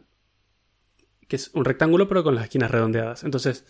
[1.28, 3.24] Que es un rectángulo pero con las esquinas redondeadas.
[3.24, 3.66] Entonces,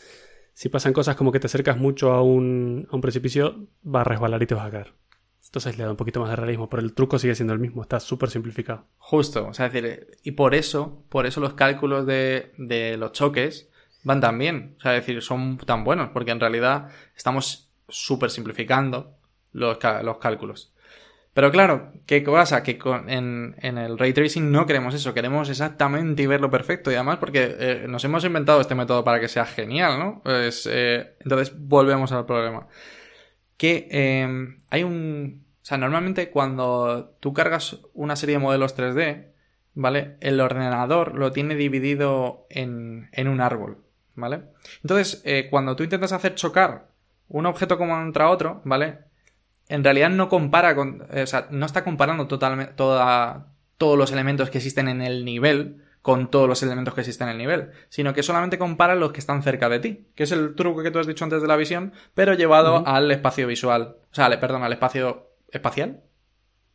[0.53, 4.03] si pasan cosas como que te acercas mucho a un, a un precipicio, va a
[4.03, 4.93] resbalar y te vas a caer.
[5.45, 7.81] Entonces le da un poquito más de realismo, pero el truco sigue siendo el mismo,
[7.83, 8.87] está súper simplificado.
[8.97, 13.11] Justo, o sea, es decir, y por eso, por eso los cálculos de, de los
[13.11, 13.69] choques
[14.03, 18.29] van tan bien, o sea, es decir, son tan buenos, porque en realidad estamos súper
[18.29, 19.17] simplificando
[19.51, 20.73] los, los, cálculos.
[21.33, 22.61] Pero claro, ¿qué pasa?
[22.63, 26.91] Que en, el ray tracing no queremos eso, queremos exactamente y verlo perfecto.
[26.91, 30.21] Y además porque eh, nos hemos inventado este método para que sea genial, ¿no?
[30.25, 32.67] Eh, entonces volvemos al problema
[33.57, 35.45] que em, hay un...
[35.61, 39.27] O sea, normalmente cuando tú cargas una serie de modelos 3D,
[39.73, 40.17] ¿vale?
[40.19, 43.77] El ordenador lo tiene dividido en un árbol,
[44.15, 44.43] ¿vale?
[44.81, 46.87] Entonces, eh, cuando tú intentas hacer chocar
[47.29, 48.99] un objeto contra otro, ¿vale?
[49.67, 51.07] En realidad no compara con...
[51.09, 53.47] o sea, no está comparando totalmente toda,
[53.77, 57.31] todos los elementos que existen en el nivel, con todos los elementos que existen en
[57.31, 60.53] el nivel, sino que solamente compara los que están cerca de ti, que es el
[60.53, 63.95] truco que tú has dicho antes de la visión, pero llevado al espacio visual.
[64.11, 66.01] O sea, perdón, al espacio espacial.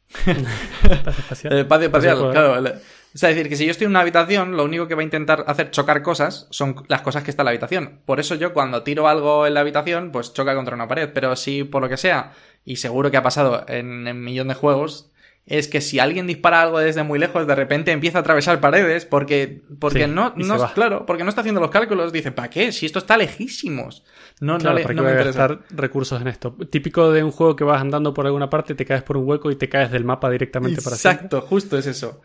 [0.26, 1.52] espacial.
[1.52, 2.72] el espacio espacial, claro.
[3.14, 5.44] Es decir, que si yo estoy en una habitación, lo único que va a intentar
[5.46, 8.00] hacer chocar cosas son las cosas que están en la habitación.
[8.04, 11.10] Por eso yo cuando tiro algo en la habitación, pues choca contra una pared.
[11.12, 12.32] Pero si por lo que sea,
[12.64, 15.10] y seguro que ha pasado en un millón de juegos,
[15.48, 19.06] es que si alguien dispara algo desde muy lejos, de repente empieza a atravesar paredes
[19.06, 22.12] porque, porque no, no claro, porque no está haciendo los cálculos.
[22.12, 22.70] Dice, ¿para qué?
[22.70, 24.04] Si esto está lejísimos.
[24.40, 25.58] No, no, le, no me interesa.
[25.70, 26.54] recursos en esto.
[26.70, 29.50] Típico de un juego que vas andando por alguna parte, te caes por un hueco
[29.50, 31.24] y te caes del mapa directamente para siempre.
[31.24, 32.20] Exacto, justo es eso.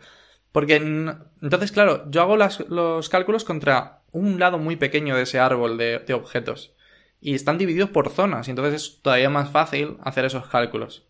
[0.54, 5.76] Porque entonces, claro, yo hago los cálculos contra un lado muy pequeño de ese árbol
[5.78, 6.76] de, de objetos.
[7.20, 11.08] Y están divididos por zonas, y entonces es todavía más fácil hacer esos cálculos.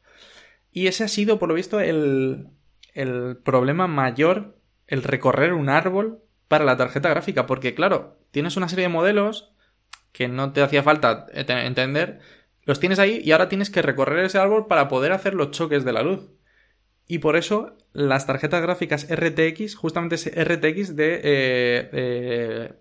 [0.72, 2.48] Y ese ha sido, por lo visto, el,
[2.94, 7.44] el problema mayor, el recorrer un árbol para la tarjeta gráfica.
[7.44, 9.52] Porque, claro, tienes una serie de modelos
[10.12, 12.20] que no te hacía falta entender,
[12.62, 15.84] los tienes ahí y ahora tienes que recorrer ese árbol para poder hacer los choques
[15.84, 16.30] de la luz.
[17.06, 22.72] Y por eso las tarjetas gráficas RTX, justamente ese RTX de eh,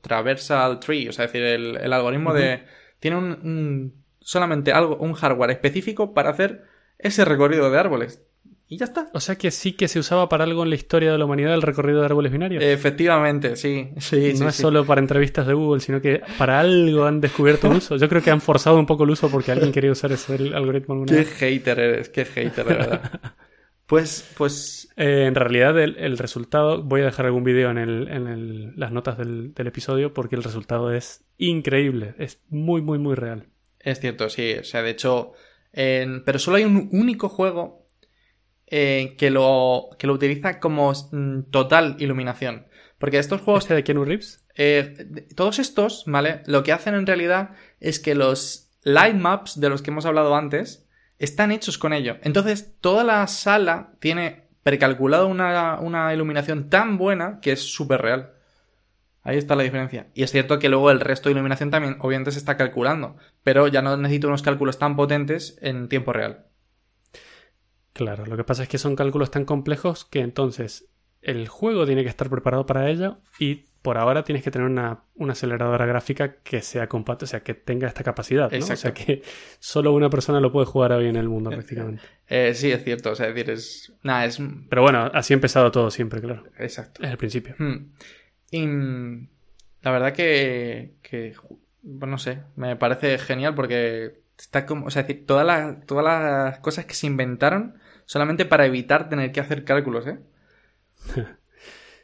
[0.00, 2.62] Traversal Tree, o sea, es decir, el, algoritmo de...
[2.98, 6.64] Tiene un, solamente algo, un hardware específico para hacer
[6.98, 8.22] ese recorrido de árboles.
[8.66, 9.10] Y ya está.
[9.12, 11.54] O sea que sí que se usaba para algo en la historia de la humanidad
[11.54, 12.62] el recorrido de árboles binarios.
[12.62, 13.90] Efectivamente, sí.
[13.98, 17.76] sí no es solo para entrevistas de Google, sino que para algo han descubierto un
[17.76, 17.96] uso.
[17.96, 20.94] Yo creo que han forzado un poco el uso porque alguien quería usar ese algoritmo
[20.94, 23.20] alguna Qué hater eres, qué hater, de verdad.
[23.90, 24.88] Pues, pues.
[24.96, 26.80] Eh, en realidad, el, resultado.
[26.80, 30.92] Voy a dejar algún vídeo en, el, en las notas del, episodio porque el resultado
[30.94, 32.14] es increíble.
[32.16, 33.48] Es muy, muy, muy real.
[33.80, 34.54] Es cierto, sí.
[34.60, 35.32] O sea, de hecho,
[35.72, 37.84] pero solo hay un único juego
[38.68, 42.68] eh, que, lo, que lo utiliza como mm, total iluminación.
[42.96, 43.64] Porque estos juegos...
[43.64, 44.46] ¿Este de Keanu Reeves?
[44.54, 46.42] Eh, todos estos, ¿vale?
[46.46, 50.36] Lo que hacen en realidad es que los light maps de los que hemos hablado
[50.36, 50.86] antes
[51.20, 52.16] están hechos con ello.
[52.22, 58.32] Entonces, toda la sala tiene precalculado una, una iluminación tan buena que es súper real.
[59.22, 60.08] Ahí está la diferencia.
[60.14, 63.68] Y es cierto que luego el resto de iluminación también obviamente se está calculando, pero
[63.68, 66.46] ya no necesito unos cálculos tan potentes en tiempo real.
[67.92, 70.88] Claro, lo que pasa es que son cálculos tan complejos que entonces
[71.20, 75.04] el juego tiene que estar preparado para ello y por ahora tienes que tener una,
[75.28, 78.58] aceleradora gráfica que sea compatible, o sea, que tenga esta capacidad, ¿no?
[78.58, 79.22] O sea, que
[79.58, 82.02] solo una persona lo puede jugar hoy en el mundo prácticamente.
[82.32, 83.92] Eh, sí, es cierto, o sea, es decir, es...
[84.04, 84.38] Nada, es...
[84.68, 86.44] Pero bueno, así ha empezado todo siempre, claro.
[86.58, 87.02] Exacto.
[87.02, 87.56] Es el principio.
[87.58, 87.90] Hmm.
[88.52, 88.66] Y
[89.82, 91.34] la verdad que, que
[91.82, 96.60] no sé, me parece genial porque está como, o sea, decir, todas las, todas las
[96.60, 100.20] cosas que se inventaron solamente para evitar tener que hacer cálculos, ¿eh?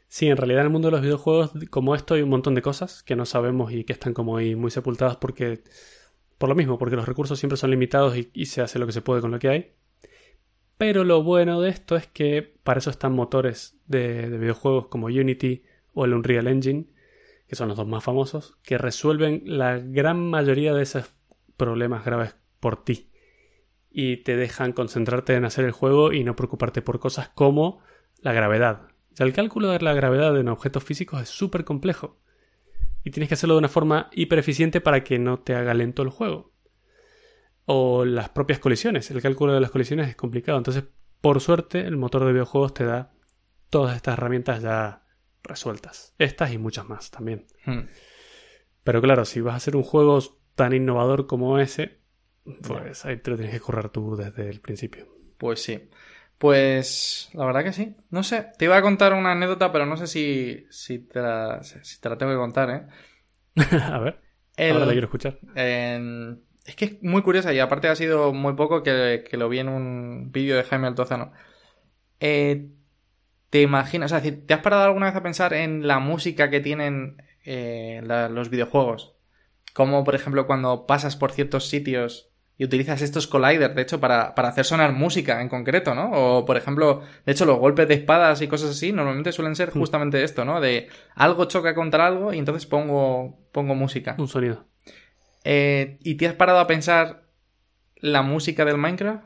[0.08, 2.62] Sí, en realidad en el mundo de los videojuegos, como esto, hay un montón de
[2.62, 5.62] cosas que no sabemos y que están como ahí muy sepultadas porque.
[6.38, 9.00] Por lo mismo, porque los recursos siempre son limitados y, se hace lo que se
[9.00, 9.72] puede con lo que hay.
[10.76, 15.06] Pero lo bueno de esto es que para eso están motores de, de videojuegos como
[15.06, 15.62] Unity
[15.94, 16.88] o el Unreal Engine,
[17.48, 21.10] que son los dos más famosos, que resuelven la gran mayoría de esos
[21.56, 23.10] problemas graves por ti.
[23.90, 27.80] Y te dejan concentrarte en hacer el juego y no preocuparte por cosas como
[28.20, 32.18] la gravedad, el cálculo de la gravedad en objetos físicos es súper complejo.
[33.04, 36.02] Y tienes que hacerlo de una forma hiper eficiente para que no te haga lento
[36.02, 36.52] el juego.
[37.64, 39.10] O las propias colisiones.
[39.10, 40.58] El cálculo de las colisiones es complicado.
[40.58, 40.84] Entonces,
[41.20, 43.12] por suerte, el motor de videojuegos te da
[43.70, 45.06] todas estas herramientas ya
[45.42, 46.14] resueltas.
[46.18, 47.46] Estas y muchas más también.
[47.64, 47.86] Hmm.
[48.84, 50.20] Pero claro, si vas a hacer un juego
[50.54, 51.98] tan innovador como ese,
[52.66, 55.06] pues ahí te lo tienes que correr tú desde el principio.
[55.38, 55.88] Pues sí.
[56.38, 57.96] Pues la verdad que sí.
[58.10, 61.62] No sé, te iba a contar una anécdota, pero no sé si, si, te, la,
[61.62, 62.86] si te la tengo que contar, ¿eh?
[63.82, 64.20] a ver.
[64.58, 65.38] ahora la quiero escuchar.
[65.54, 69.68] es que es muy curiosa y aparte ha sido muy poco que, lo vi en
[69.68, 71.32] un vídeo de Jaime Altozano.
[72.20, 72.68] Eh,
[73.48, 74.12] ¿Te imaginas?
[74.12, 78.02] Es decir, ¿te has parado alguna vez a pensar en la música que tienen eh,
[78.04, 79.14] los videojuegos?
[79.72, 84.28] Como por ejemplo cuando pasas por ciertos sitios y utilizas estos colliders, de hecho, para,
[84.28, 86.10] hacer sonar música en concreto, ¿no?
[86.12, 89.70] O, por ejemplo, de hecho, los golpes de espadas y cosas así normalmente suelen ser
[89.70, 89.78] hmm.
[89.78, 90.60] justamente esto, ¿no?
[90.60, 94.14] De algo choca contra algo y entonces pongo, pongo música.
[94.18, 94.64] Un sonido.
[95.44, 97.26] Eh, ¿Y te has parado a pensar
[97.96, 99.24] la música del Minecraft?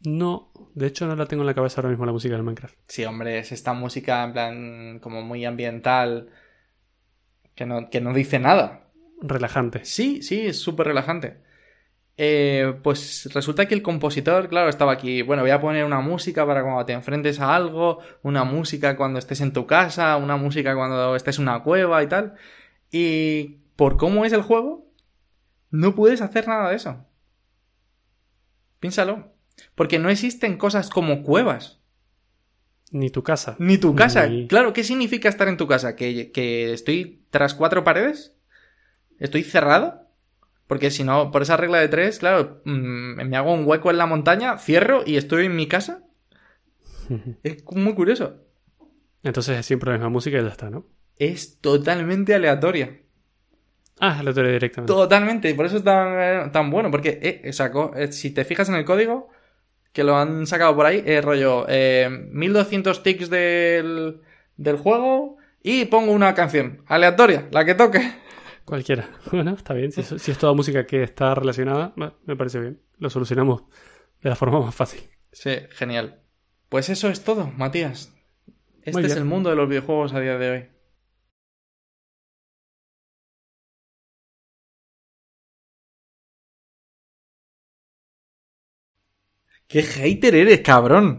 [0.00, 2.76] No, de hecho no la tengo en la cabeza ahora mismo la música del Minecraft.
[2.88, 6.30] Sí, hombre, es esta música en plan como muy ambiental
[7.54, 8.84] que no, que no dice nada
[9.24, 9.84] relajante.
[9.84, 11.43] Sí, sí, es súper relajante.
[12.16, 15.22] Eh, pues resulta que el compositor, claro, estaba aquí.
[15.22, 19.18] Bueno, voy a poner una música para cuando te enfrentes a algo, una música cuando
[19.18, 22.34] estés en tu casa, una música cuando estés en una cueva y tal.
[22.90, 24.92] Y por cómo es el juego,
[25.70, 27.04] no puedes hacer nada de eso.
[28.78, 29.34] Piénsalo.
[29.74, 31.80] Porque no existen cosas como cuevas.
[32.90, 33.56] Ni tu casa.
[33.58, 34.28] Ni tu casa.
[34.48, 35.96] Claro, ¿qué significa estar en tu casa?
[35.96, 38.36] ¿Que, ¿Que estoy tras cuatro paredes?
[39.18, 40.03] ¿Estoy cerrado?
[40.66, 43.98] Porque si no, por esa regla de tres, claro, mm, me hago un hueco en
[43.98, 46.04] la montaña, cierro y estoy en mi casa.
[47.42, 48.36] es muy curioso.
[49.22, 50.86] Entonces es siempre la misma música y ya está, ¿no?
[51.18, 53.00] Es totalmente aleatoria.
[54.00, 54.92] Ah, aleatoria directamente.
[54.92, 58.74] Totalmente, por eso es tan, tan bueno, porque eh, sacó, eh, si te fijas en
[58.74, 59.30] el código,
[59.92, 64.20] que lo han sacado por ahí, es rollo, 1200 eh, ticks del,
[64.56, 68.12] del juego y pongo una canción aleatoria, la que toque.
[68.64, 69.10] Cualquiera.
[69.32, 69.92] Bueno, está bien.
[69.92, 72.80] Si es, toda música que está relacionada, me parece bien.
[72.98, 73.64] Lo solucionamos
[74.22, 75.02] de la forma más fácil.
[75.32, 76.22] Sí, genial.
[76.68, 78.12] Pues eso es todo, Matías.
[78.82, 80.66] Este es el mundo de los videojuegos a día de hoy.
[89.66, 91.12] ¡Qué hater eres, cabrón!